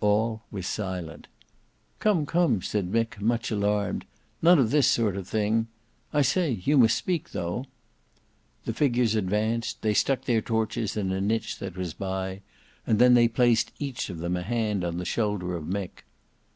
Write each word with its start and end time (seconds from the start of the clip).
All 0.00 0.42
was 0.50 0.66
silent. 0.66 1.28
"Come, 2.00 2.26
come," 2.26 2.62
said 2.62 2.90
Mick 2.90 3.20
much 3.20 3.52
alarmed; 3.52 4.06
"none 4.42 4.58
of 4.58 4.72
this 4.72 4.88
sort 4.88 5.16
of 5.16 5.28
thing. 5.28 5.68
I 6.12 6.20
say, 6.20 6.60
you 6.64 6.76
must 6.78 6.98
speak 6.98 7.30
though." 7.30 7.64
The 8.64 8.72
figures 8.74 9.14
advanced: 9.14 9.80
they 9.82 9.94
stuck 9.94 10.22
their 10.24 10.40
torches 10.42 10.96
in 10.96 11.12
a 11.12 11.20
niche 11.20 11.60
that 11.60 11.76
was 11.76 11.94
by; 11.94 12.40
and 12.88 12.98
then 12.98 13.14
they 13.14 13.28
placed 13.28 13.70
each 13.78 14.10
of 14.10 14.18
them 14.18 14.36
a 14.36 14.42
hand 14.42 14.82
on 14.82 14.98
the 14.98 15.04
shoulder 15.04 15.54
of 15.54 15.64
Mick. 15.66 16.02